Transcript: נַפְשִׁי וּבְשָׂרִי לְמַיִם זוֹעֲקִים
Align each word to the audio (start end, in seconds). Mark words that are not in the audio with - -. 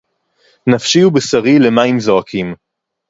נַפְשִׁי 0.67 1.03
וּבְשָׂרִי 1.05 1.59
לְמַיִם 1.59 1.99
זוֹעֲקִים 1.99 2.53